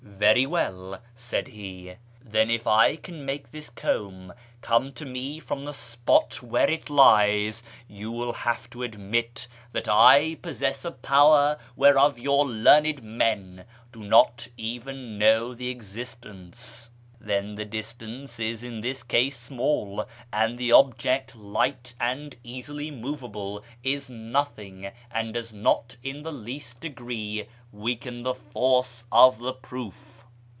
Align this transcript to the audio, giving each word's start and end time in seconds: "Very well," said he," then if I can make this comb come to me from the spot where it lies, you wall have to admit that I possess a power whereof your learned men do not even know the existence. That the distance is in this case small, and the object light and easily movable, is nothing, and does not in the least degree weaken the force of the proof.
"Very 0.31 0.45
well," 0.45 1.01
said 1.15 1.47
he," 1.47 1.95
then 2.23 2.51
if 2.51 2.67
I 2.67 2.95
can 2.95 3.25
make 3.25 3.49
this 3.49 3.71
comb 3.71 4.33
come 4.61 4.91
to 4.93 5.03
me 5.03 5.39
from 5.39 5.65
the 5.65 5.73
spot 5.73 6.43
where 6.43 6.69
it 6.69 6.91
lies, 6.91 7.63
you 7.87 8.11
wall 8.11 8.33
have 8.33 8.69
to 8.71 8.83
admit 8.83 9.47
that 9.71 9.87
I 9.87 10.35
possess 10.43 10.85
a 10.85 10.91
power 10.91 11.57
whereof 11.75 12.19
your 12.19 12.45
learned 12.47 13.01
men 13.01 13.65
do 13.91 14.03
not 14.03 14.47
even 14.57 15.17
know 15.17 15.55
the 15.55 15.69
existence. 15.69 16.89
That 17.19 17.55
the 17.55 17.65
distance 17.65 18.39
is 18.39 18.63
in 18.63 18.81
this 18.81 19.03
case 19.03 19.37
small, 19.37 20.07
and 20.33 20.57
the 20.57 20.71
object 20.71 21.35
light 21.35 21.93
and 21.99 22.35
easily 22.43 22.89
movable, 22.89 23.63
is 23.83 24.09
nothing, 24.09 24.91
and 25.11 25.33
does 25.35 25.53
not 25.53 25.97
in 26.01 26.23
the 26.23 26.31
least 26.33 26.79
degree 26.81 27.45
weaken 27.71 28.23
the 28.23 28.33
force 28.33 29.05
of 29.11 29.37
the 29.37 29.53
proof. 29.53 30.17